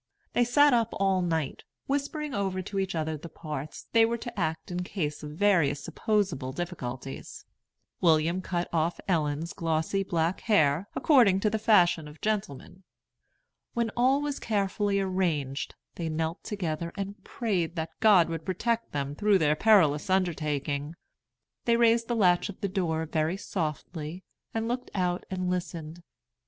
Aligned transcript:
They 0.33 0.43
sat 0.45 0.73
up 0.73 0.89
all 0.93 1.21
night, 1.21 1.63
whispering 1.85 2.33
over 2.33 2.63
to 2.63 2.79
each 2.79 2.95
other 2.95 3.17
the 3.17 3.29
parts 3.29 3.85
they 3.91 4.03
were 4.03 4.17
to 4.17 4.39
act 4.39 4.71
in 4.71 4.83
case 4.83 5.21
of 5.21 5.29
various 5.29 5.83
supposable 5.83 6.51
difficulties. 6.51 7.45
William 7.99 8.41
cut 8.41 8.67
off 8.73 8.99
Ellen's 9.07 9.53
glossy 9.53 10.01
black 10.01 10.39
hair, 10.41 10.87
according 10.95 11.39
to 11.41 11.51
the 11.51 11.59
fashion 11.59 12.07
of 12.07 12.19
gentlemen. 12.19 12.81
When 13.75 13.91
all 13.95 14.23
was 14.23 14.39
carefully 14.39 14.99
arranged, 14.99 15.75
they 15.93 16.09
knelt 16.09 16.43
together 16.43 16.91
and 16.95 17.23
prayed 17.23 17.75
that 17.75 17.91
God 17.99 18.27
would 18.27 18.43
protect 18.43 18.93
them 18.93 19.13
through 19.13 19.37
their 19.37 19.55
perilous 19.55 20.09
undertaking. 20.09 20.95
They 21.65 21.77
raised 21.77 22.07
the 22.07 22.15
latch 22.15 22.49
of 22.49 22.59
the 22.61 22.67
door 22.67 23.05
very 23.05 23.37
softly, 23.37 24.23
and 24.51 24.67
looked 24.67 24.89
out 24.95 25.27
and 25.29 25.47
listened. 25.47 26.01